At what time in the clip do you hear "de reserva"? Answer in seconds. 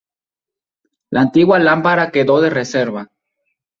2.41-3.11